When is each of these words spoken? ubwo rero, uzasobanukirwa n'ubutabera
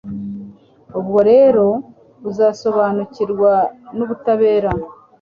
ubwo 0.99 1.17
rero, 1.31 1.65
uzasobanukirwa 2.29 3.53
n'ubutabera 3.97 4.71